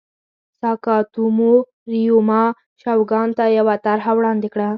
ساکاتومو 0.61 1.53
ریوما 1.91 2.43
شوګان 2.81 3.29
ته 3.37 3.43
یوه 3.57 3.75
طرحه 3.85 4.11
وړاندې 4.15 4.47
کړه. 4.53 4.67